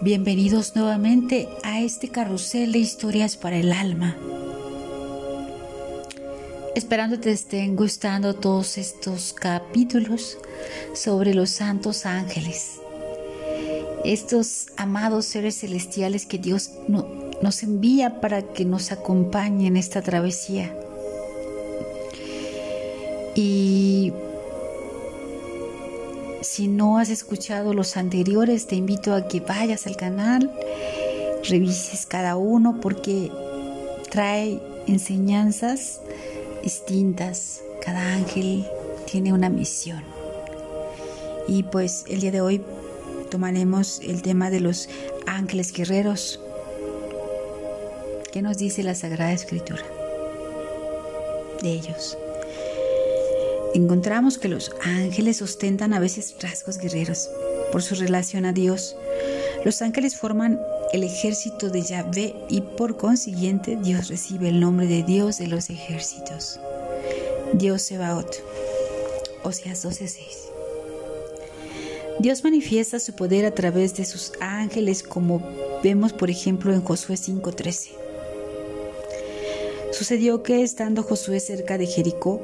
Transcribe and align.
Bienvenidos 0.00 0.76
nuevamente 0.76 1.48
a 1.64 1.80
este 1.80 2.08
carrusel 2.08 2.70
de 2.70 2.78
historias 2.78 3.36
para 3.36 3.56
el 3.56 3.72
alma. 3.72 4.16
Esperando 6.76 7.18
te 7.18 7.32
estén 7.32 7.74
gustando 7.74 8.36
todos 8.36 8.78
estos 8.78 9.32
capítulos 9.32 10.38
sobre 10.94 11.34
los 11.34 11.50
santos 11.50 12.06
ángeles. 12.06 12.80
Estos 14.04 14.68
amados 14.76 15.24
seres 15.24 15.58
celestiales 15.58 16.26
que 16.26 16.38
Dios 16.38 16.70
nos 17.42 17.62
envía 17.62 18.20
para 18.20 18.42
que 18.42 18.64
nos 18.64 18.92
acompañen 18.92 19.66
en 19.66 19.76
esta 19.76 20.02
travesía. 20.02 20.74
Y 23.34 24.12
si 26.40 26.66
no 26.66 26.98
has 26.98 27.10
escuchado 27.10 27.72
los 27.74 27.96
anteriores, 27.96 28.66
te 28.66 28.74
invito 28.74 29.14
a 29.14 29.28
que 29.28 29.40
vayas 29.40 29.86
al 29.86 29.96
canal, 29.96 30.50
revises 31.48 32.06
cada 32.06 32.36
uno 32.36 32.80
porque 32.80 33.30
trae 34.10 34.60
enseñanzas 34.86 36.00
distintas. 36.62 37.62
Cada 37.84 38.14
ángel 38.14 38.66
tiene 39.10 39.32
una 39.32 39.48
misión. 39.48 40.02
Y 41.46 41.62
pues 41.62 42.04
el 42.08 42.20
día 42.20 42.32
de 42.32 42.40
hoy 42.40 42.62
tomaremos 43.30 44.00
el 44.02 44.22
tema 44.22 44.50
de 44.50 44.60
los 44.60 44.88
ángeles 45.26 45.72
guerreros. 45.72 46.40
¿Qué 48.32 48.42
nos 48.42 48.58
dice 48.58 48.82
la 48.82 48.94
Sagrada 48.94 49.32
Escritura 49.32 49.82
de 51.62 51.70
ellos? 51.70 52.16
encontramos 53.74 54.38
que 54.38 54.48
los 54.48 54.72
ángeles 54.82 55.42
ostentan 55.42 55.92
a 55.92 56.00
veces 56.00 56.34
rasgos 56.40 56.78
guerreros 56.78 57.30
por 57.70 57.82
su 57.82 57.94
relación 57.94 58.44
a 58.44 58.52
Dios. 58.52 58.96
Los 59.64 59.82
ángeles 59.82 60.16
forman 60.16 60.60
el 60.92 61.04
ejército 61.04 61.68
de 61.68 61.82
Yahvé 61.82 62.34
y 62.48 62.62
por 62.62 62.96
consiguiente 62.96 63.76
Dios 63.76 64.08
recibe 64.08 64.48
el 64.48 64.60
nombre 64.60 64.86
de 64.86 65.02
Dios 65.02 65.38
de 65.38 65.48
los 65.48 65.70
ejércitos. 65.70 66.58
Dios 67.52 67.82
Sebaot. 67.82 68.42
Oseas 69.42 69.84
12:6. 69.84 70.50
Dios 72.20 72.42
manifiesta 72.42 72.98
su 72.98 73.14
poder 73.14 73.44
a 73.44 73.54
través 73.54 73.96
de 73.96 74.04
sus 74.04 74.32
ángeles 74.40 75.02
como 75.02 75.40
vemos 75.82 76.12
por 76.12 76.30
ejemplo 76.30 76.72
en 76.72 76.82
Josué 76.82 77.16
5:13. 77.16 78.07
Sucedió 79.98 80.44
que 80.44 80.62
estando 80.62 81.02
Josué 81.02 81.40
cerca 81.40 81.76
de 81.76 81.88
Jericó, 81.88 82.40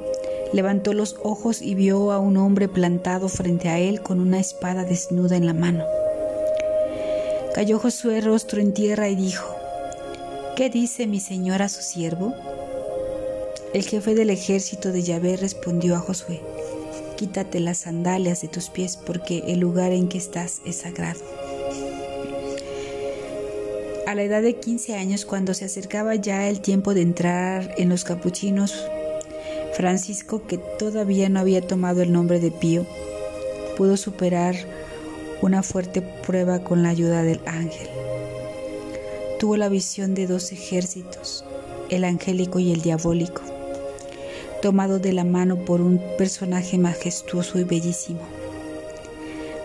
Levantó 0.52 0.92
los 0.92 1.14
ojos 1.22 1.62
y 1.62 1.76
vio 1.76 2.10
a 2.10 2.18
un 2.18 2.36
hombre 2.36 2.66
plantado 2.66 3.28
frente 3.28 3.68
a 3.68 3.78
él 3.78 4.02
con 4.02 4.18
una 4.18 4.40
espada 4.40 4.82
desnuda 4.82 5.36
en 5.36 5.46
la 5.46 5.54
mano. 5.54 5.84
Cayó 7.54 7.78
Josué 7.78 8.20
rostro 8.20 8.60
en 8.60 8.74
tierra 8.74 9.08
y 9.08 9.14
dijo, 9.14 9.46
¿Qué 10.56 10.68
dice 10.68 11.06
mi 11.06 11.20
señor 11.20 11.62
a 11.62 11.68
su 11.68 11.82
siervo? 11.82 12.34
El 13.72 13.84
jefe 13.84 14.16
del 14.16 14.30
ejército 14.30 14.90
de 14.90 15.04
Yahvé 15.04 15.36
respondió 15.36 15.94
a 15.94 16.00
Josué, 16.00 16.40
Quítate 17.14 17.60
las 17.60 17.78
sandalias 17.78 18.42
de 18.42 18.48
tus 18.48 18.68
pies 18.68 18.96
porque 18.96 19.44
el 19.46 19.60
lugar 19.60 19.92
en 19.92 20.08
que 20.08 20.18
estás 20.18 20.60
es 20.64 20.78
sagrado. 20.78 21.20
A 24.14 24.16
la 24.16 24.22
edad 24.22 24.42
de 24.42 24.54
15 24.54 24.94
años, 24.94 25.24
cuando 25.24 25.54
se 25.54 25.64
acercaba 25.64 26.14
ya 26.14 26.48
el 26.48 26.60
tiempo 26.60 26.94
de 26.94 27.02
entrar 27.02 27.74
en 27.78 27.88
los 27.88 28.04
capuchinos, 28.04 28.72
Francisco, 29.76 30.46
que 30.46 30.56
todavía 30.56 31.28
no 31.28 31.40
había 31.40 31.66
tomado 31.66 32.00
el 32.00 32.12
nombre 32.12 32.38
de 32.38 32.52
Pío, 32.52 32.86
pudo 33.76 33.96
superar 33.96 34.54
una 35.42 35.64
fuerte 35.64 36.00
prueba 36.00 36.62
con 36.62 36.84
la 36.84 36.90
ayuda 36.90 37.24
del 37.24 37.40
ángel. 37.44 37.88
Tuvo 39.40 39.56
la 39.56 39.68
visión 39.68 40.14
de 40.14 40.28
dos 40.28 40.52
ejércitos, 40.52 41.44
el 41.88 42.04
angélico 42.04 42.60
y 42.60 42.70
el 42.70 42.82
diabólico, 42.82 43.42
tomado 44.62 45.00
de 45.00 45.12
la 45.12 45.24
mano 45.24 45.64
por 45.64 45.80
un 45.80 46.00
personaje 46.16 46.78
majestuoso 46.78 47.58
y 47.58 47.64
bellísimo. 47.64 48.43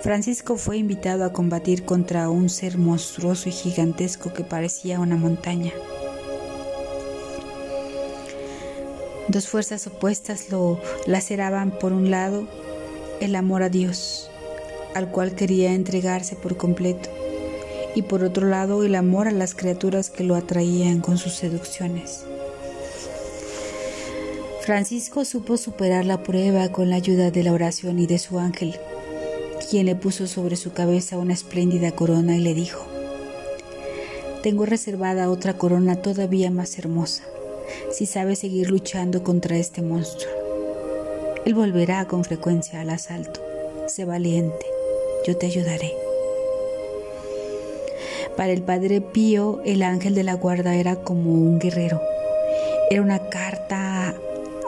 Francisco 0.02 0.56
fue 0.56 0.78
invitado 0.78 1.26
a 1.26 1.34
combatir 1.34 1.84
contra 1.84 2.30
un 2.30 2.48
ser 2.48 2.78
monstruoso 2.78 3.50
y 3.50 3.52
gigantesco 3.52 4.32
que 4.32 4.46
parecía 4.46 5.00
una 5.00 5.18
montaña. 5.18 5.74
Dos 9.28 9.48
fuerzas 9.48 9.86
opuestas 9.88 10.50
lo 10.52 10.80
laceraban 11.06 11.72
por 11.72 11.92
un 11.92 12.10
lado 12.10 12.48
el 13.20 13.36
amor 13.36 13.62
a 13.62 13.70
Dios, 13.70 14.32
al 14.96 15.12
cual 15.12 15.36
quería 15.36 15.74
entregarse 15.74 16.38
por 16.38 16.56
completo, 16.56 17.10
y 17.94 18.04
por 18.04 18.24
otro 18.24 18.48
lado 18.48 18.84
el 18.86 18.96
amor 18.96 19.28
a 19.28 19.31
las 19.31 19.54
criaturas 19.54 20.10
que 20.10 20.24
lo 20.24 20.36
atraían 20.36 21.02
con 21.02 21.18
sus 21.18 21.34
seducciones. 21.34 22.24
Francisco 24.62 25.26
supo 25.26 25.58
superar 25.58 26.06
la 26.06 26.24
prueba 26.24 26.70
con 26.70 26.90
la 26.90 26.96
ayuda 26.96 27.31
de 27.31 27.44
la 27.44 27.52
oración 27.52 28.00
y 28.00 28.08
de 28.08 28.18
su 28.18 28.40
ángel, 28.40 28.80
quien 29.70 29.86
le 29.86 29.96
puso 29.96 30.28
sobre 30.28 30.56
su 30.56 30.74
cabeza 30.74 31.18
una 31.18 31.34
espléndida 31.34 31.92
corona 31.92 32.36
y 32.36 32.42
le 32.42 32.53
dijo, 32.53 32.86
Tengo 34.44 34.66
reservada 34.66 35.30
otra 35.30 35.58
corona 35.58 35.96
todavía 35.96 36.52
más 36.52 36.78
hermosa 36.78 37.24
si 37.92 38.06
sabes 38.06 38.40
seguir 38.40 38.69
luchando 38.69 39.24
contra 39.24 39.58
este 39.58 39.81
monstruo. 39.81 40.31
Él 41.46 41.53
volverá 41.53 42.06
con 42.06 42.24
frecuencia 42.24 42.81
al 42.81 42.90
asalto. 42.90 43.42
Sé 43.88 44.06
valiente, 44.06 44.66
yo 45.25 45.38
te 45.38 45.48
ayudaré. 45.48 45.94
Para 48.36 48.52
el 48.52 48.62
padre 48.62 49.02
Pío, 49.02 49.62
el 49.66 49.84
ángel 49.84 50.16
de 50.16 50.24
la 50.24 50.36
guarda 50.36 50.75
era 50.75 50.98
como 50.98 51.31
un 51.34 51.59
guerrero. 51.59 52.02
Era 52.90 53.02
una 53.02 53.30
carta 53.30 54.16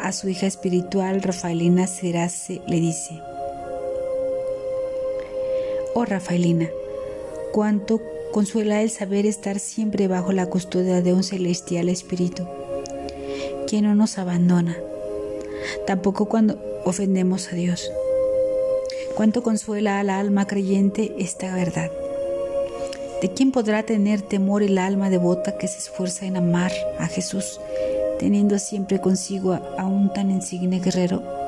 a 0.02 0.12
su 0.12 0.30
hija 0.30 0.48
espiritual, 0.48 1.22
Rafaelina 1.22 1.88
Cerace, 1.88 2.62
le 2.68 2.80
dice, 2.80 3.22
Oh 5.94 6.06
Rafaelina, 6.06 6.70
cuánto 7.52 8.02
consuela 8.32 8.82
el 8.82 8.90
saber 8.90 9.26
estar 9.26 9.60
siempre 9.60 10.08
bajo 10.08 10.32
la 10.32 10.46
custodia 10.46 11.02
de 11.02 11.14
un 11.14 11.24
celestial 11.24 11.90
espíritu 11.90 12.48
quien 13.72 13.86
no 13.86 13.96
nos 13.96 14.18
abandona, 14.18 14.76
tampoco 15.88 16.26
cuando 16.26 16.60
ofendemos 16.84 17.54
a 17.54 17.56
Dios. 17.56 17.90
Cuánto 19.16 19.44
consuela 19.44 20.02
al 20.02 20.10
alma 20.10 20.46
creyente 20.46 21.16
esta 21.18 21.56
verdad. 21.56 21.90
¿De 23.22 23.32
quién 23.34 23.54
podrá 23.54 23.84
tener 23.84 24.24
temor 24.24 24.62
el 24.62 24.78
alma 24.78 25.10
devota 25.10 25.58
que 25.58 25.70
se 25.70 25.78
esfuerza 25.78 26.26
en 26.26 26.36
amar 26.36 26.74
a 27.00 27.08
Jesús, 27.08 27.62
teniendo 28.20 28.60
siempre 28.60 29.00
consigo 29.00 29.54
a 29.54 29.86
un 29.86 30.12
tan 30.12 30.32
insigne 30.32 30.82
guerrero? 30.82 31.41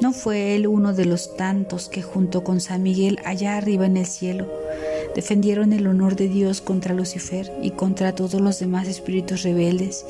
¿No 0.00 0.12
fue 0.12 0.54
él 0.54 0.66
uno 0.66 0.92
de 0.92 1.06
los 1.06 1.36
tantos 1.36 1.88
que 1.88 2.02
junto 2.02 2.44
con 2.44 2.60
San 2.60 2.82
Miguel 2.82 3.18
allá 3.24 3.56
arriba 3.56 3.86
en 3.86 3.96
el 3.96 4.06
cielo 4.06 4.46
defendieron 5.14 5.72
el 5.72 5.86
honor 5.86 6.16
de 6.16 6.28
Dios 6.28 6.60
contra 6.60 6.94
Lucifer 6.94 7.50
y 7.62 7.70
contra 7.70 8.14
todos 8.14 8.40
los 8.40 8.58
demás 8.58 8.88
espíritus 8.88 9.42
rebeldes 9.42 10.04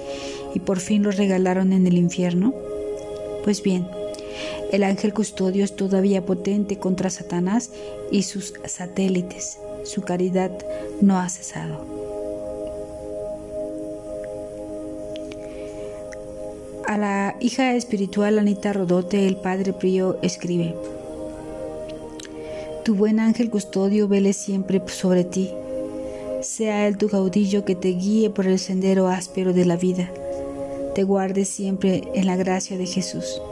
y 0.54 0.60
por 0.60 0.80
fin 0.80 1.04
los 1.04 1.16
regalaron 1.16 1.72
en 1.72 1.86
el 1.86 1.98
infierno? 1.98 2.52
Pues 3.44 3.62
bien, 3.62 3.86
el 4.72 4.82
ángel 4.82 5.14
custodio 5.14 5.64
es 5.64 5.76
todavía 5.76 6.26
potente 6.26 6.78
contra 6.78 7.08
Satanás 7.08 7.70
y 8.10 8.24
sus 8.24 8.54
satélites. 8.64 9.58
Su 9.84 10.02
caridad 10.02 10.50
no 11.00 11.20
ha 11.20 11.28
cesado. 11.28 12.05
A 16.86 16.96
la 16.96 17.34
hija 17.40 17.74
espiritual 17.74 18.38
Anita 18.38 18.72
Rodote, 18.72 19.26
el 19.26 19.36
padre 19.36 19.72
Prío 19.72 20.18
escribe, 20.22 20.76
tu 22.84 22.94
buen 22.94 23.18
ángel 23.18 23.50
custodio 23.50 24.06
vele 24.06 24.32
siempre 24.32 24.80
sobre 24.86 25.24
ti. 25.24 25.50
Sea 26.42 26.86
él 26.86 26.96
tu 26.96 27.08
caudillo 27.08 27.64
que 27.64 27.74
te 27.74 27.88
guíe 27.88 28.30
por 28.30 28.46
el 28.46 28.60
sendero 28.60 29.08
áspero 29.08 29.52
de 29.52 29.64
la 29.64 29.76
vida. 29.76 30.08
Te 30.94 31.02
guarde 31.02 31.44
siempre 31.44 32.04
en 32.14 32.26
la 32.26 32.36
gracia 32.36 32.78
de 32.78 32.86
Jesús. 32.86 33.42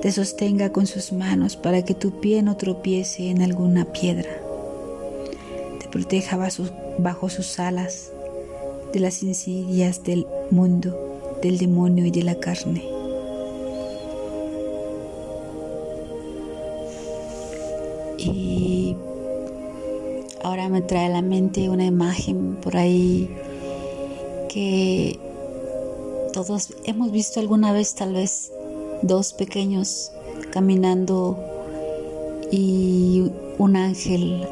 Te 0.00 0.10
sostenga 0.10 0.72
con 0.72 0.86
sus 0.86 1.12
manos 1.12 1.56
para 1.56 1.84
que 1.84 1.92
tu 1.92 2.20
pie 2.20 2.40
no 2.42 2.56
tropiece 2.56 3.28
en 3.28 3.42
alguna 3.42 3.84
piedra. 3.92 4.30
Te 5.78 5.88
proteja 5.88 6.38
bajo 6.96 7.28
sus 7.28 7.58
alas 7.58 8.12
de 8.94 9.00
las 9.00 9.22
insidias 9.22 10.02
del 10.04 10.26
mundo, 10.50 11.11
del 11.42 11.58
demonio 11.58 12.06
y 12.06 12.10
de 12.10 12.22
la 12.22 12.36
carne. 12.36 12.82
ahora 20.42 20.68
me 20.68 20.82
trae 20.82 21.06
a 21.06 21.08
la 21.08 21.22
mente 21.22 21.68
una 21.68 21.84
imagen 21.84 22.56
por 22.56 22.76
ahí 22.76 23.30
que 24.48 25.18
todos 26.32 26.74
hemos 26.84 27.10
visto 27.10 27.40
alguna 27.40 27.72
vez 27.72 27.94
tal 27.94 28.12
vez 28.12 28.52
dos 29.02 29.32
pequeños 29.32 30.12
caminando 30.50 31.38
y 32.50 33.30
un 33.58 33.76
ángel 33.76 34.46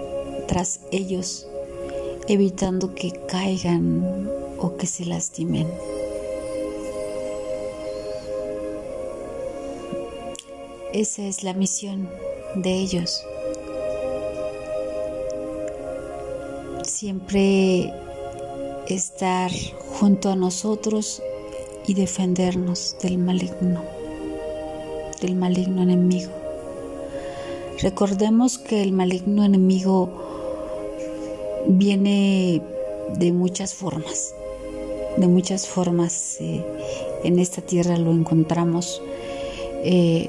tras 0.48 0.80
ellos 0.90 1.46
evitando 2.28 2.94
que 2.94 3.12
caigan 3.28 4.28
o 4.58 4.76
que 4.76 4.86
se 4.86 5.04
lastimen. 5.04 5.66
Esa 10.92 11.22
es 11.22 11.44
la 11.44 11.54
misión 11.54 12.08
de 12.56 12.72
ellos. 12.72 13.24
Siempre 16.82 17.92
estar 18.88 19.52
junto 20.00 20.30
a 20.30 20.36
nosotros 20.36 21.22
y 21.86 21.94
defendernos 21.94 22.96
del 23.00 23.18
maligno, 23.18 23.84
del 25.20 25.36
maligno 25.36 25.82
enemigo. 25.82 26.32
Recordemos 27.80 28.58
que 28.58 28.82
el 28.82 28.92
maligno 28.92 29.44
enemigo 29.44 30.10
viene 31.68 32.60
de 33.16 33.30
muchas 33.32 33.74
formas, 33.74 34.34
de 35.16 35.28
muchas 35.28 35.68
formas 35.68 36.38
eh, 36.40 36.64
en 37.22 37.38
esta 37.38 37.62
tierra 37.62 37.96
lo 37.96 38.10
encontramos. 38.10 39.00
Eh, 39.84 40.28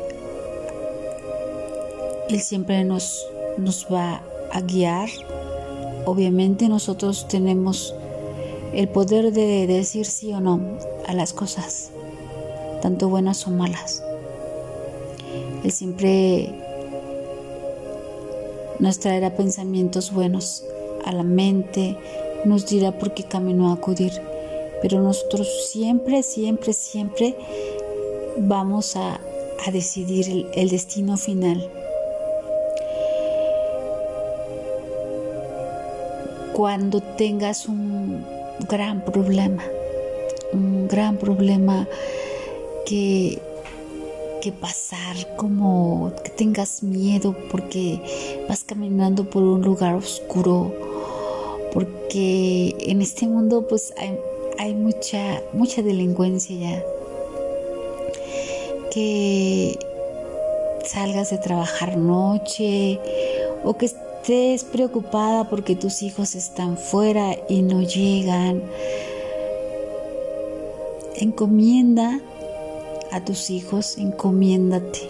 él 2.32 2.40
siempre 2.42 2.84
nos, 2.86 3.28
nos 3.58 3.86
va 3.92 4.22
a 4.52 4.62
guiar. 4.62 5.10
Obviamente 6.06 6.70
nosotros 6.70 7.28
tenemos 7.28 7.94
el 8.74 8.88
poder 8.88 9.34
de 9.34 9.68
decir 9.68 10.06
sí 10.06 10.32
o 10.32 10.40
no 10.40 10.60
a 11.06 11.14
las 11.14 11.34
cosas, 11.34 11.92
tanto 12.82 13.10
buenas 13.10 13.46
o 13.48 13.52
malas. 13.52 14.04
Él 15.64 15.72
siempre 15.72 16.54
nos 18.80 19.00
traerá 19.00 19.36
pensamientos 19.36 20.12
buenos 20.14 20.64
a 21.04 21.12
la 21.12 21.24
mente, 21.24 21.98
nos 22.46 22.66
dirá 22.66 22.98
por 22.98 23.14
qué 23.14 23.24
camino 23.24 23.72
acudir, 23.72 24.14
pero 24.82 25.02
nosotros 25.02 25.48
siempre, 25.70 26.24
siempre, 26.24 26.74
siempre 26.74 27.36
vamos 28.38 28.96
a, 28.96 29.20
decidir 29.72 30.48
el 30.56 30.70
destino 30.70 31.18
final. 31.18 31.70
Cuando 36.62 37.02
tengas 37.02 37.68
un 37.68 38.24
gran 38.70 39.04
problema, 39.04 39.64
un 40.54 40.88
gran 40.88 41.18
problema 41.18 41.88
que 42.86 43.42
que 44.44 44.52
pasar, 44.52 45.36
como 45.38 46.14
que 46.24 46.30
tengas 46.30 46.84
miedo 46.84 47.36
porque 47.50 48.00
vas 48.48 48.64
caminando 48.64 49.28
por 49.28 49.42
un 49.42 49.64
lugar 49.64 49.96
oscuro, 49.96 50.72
porque 51.74 52.76
en 52.82 53.02
este 53.02 53.26
mundo 53.26 53.68
pues 53.68 53.92
hay, 53.98 54.16
hay 54.60 54.76
mucha, 54.76 55.42
mucha 55.54 55.82
delincuencia 55.82 56.56
ya. 56.56 56.84
Que 58.92 59.80
salgas 60.86 61.32
de 61.32 61.40
trabajar 61.40 61.98
noche 61.98 63.00
o 63.64 63.74
que 63.74 63.90
estés 64.22 64.64
preocupada 64.64 65.50
porque 65.50 65.76
tus 65.76 66.04
hijos 66.04 66.36
están 66.36 66.78
fuera 66.78 67.36
y 67.50 67.64
no 67.64 67.82
llegan. 67.82 68.62
Encomienda 71.16 72.20
a 73.12 73.26
tus 73.26 73.50
hijos, 73.50 73.98
encomiéndate 73.98 75.10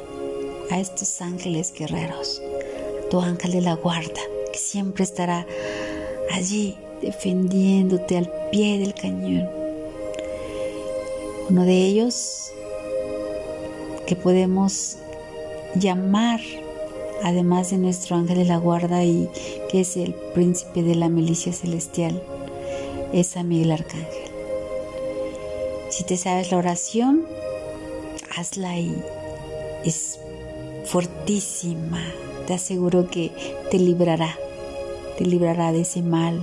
a 0.69 0.79
estos 0.79 1.19
ángeles 1.21 1.73
guerreros, 1.77 2.41
tu 3.09 3.19
ángel 3.19 3.51
de 3.51 3.61
la 3.61 3.75
guarda, 3.75 4.21
que 4.53 4.57
siempre 4.57 5.03
estará 5.03 5.45
allí 6.31 6.77
defendiéndote 7.01 8.17
al 8.17 8.31
pie 8.49 8.79
del 8.79 8.93
cañón. 8.93 9.49
Uno 11.49 11.65
de 11.65 11.85
ellos 11.85 12.49
que 14.07 14.15
podemos 14.15 14.95
llamar, 15.75 16.39
además 17.23 17.71
de 17.71 17.77
nuestro 17.77 18.15
ángel 18.15 18.37
de 18.37 18.45
la 18.45 18.57
guarda 18.57 19.03
y 19.03 19.29
que 19.69 19.81
es 19.81 19.97
el 19.97 20.13
príncipe 20.33 20.83
de 20.83 20.95
la 20.95 21.09
milicia 21.09 21.53
celestial, 21.53 22.21
es 23.13 23.35
Miguel 23.43 23.71
Arcángel. 23.71 24.31
Si 25.89 26.03
te 26.03 26.17
sabes 26.17 26.51
la 26.51 26.57
oración, 26.57 27.25
hazla 28.35 28.79
y 28.79 28.95
es 29.83 30.19
fuertísima. 30.85 32.01
Te 32.47 32.53
aseguro 32.53 33.09
que 33.09 33.31
te 33.69 33.77
librará, 33.77 34.35
te 35.17 35.25
librará 35.25 35.71
de 35.71 35.81
ese 35.81 36.01
mal 36.01 36.41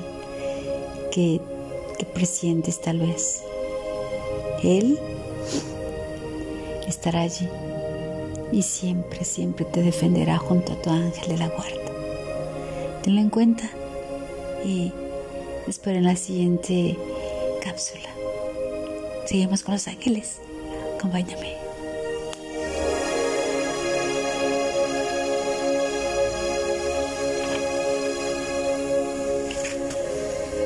que, 1.10 1.40
que 1.98 2.04
presientes 2.04 2.80
tal 2.80 3.00
vez. 3.00 3.42
Él 4.62 4.98
estará 6.86 7.22
allí 7.22 7.48
y 8.52 8.62
siempre, 8.62 9.24
siempre 9.24 9.64
te 9.64 9.82
defenderá 9.82 10.38
junto 10.38 10.72
a 10.72 10.82
tu 10.82 10.90
ángel 10.90 11.28
de 11.28 11.38
la 11.38 11.48
guarda. 11.48 13.02
Tenlo 13.02 13.20
en 13.20 13.30
cuenta 13.30 13.70
y 14.64 14.92
espero 15.66 15.98
en 15.98 16.04
la 16.04 16.16
siguiente 16.16 16.96
cápsula. 17.62 18.08
Seguimos 19.26 19.62
con 19.62 19.74
los 19.74 19.86
ángeles. 19.88 20.38
Acompáñame. 20.96 21.67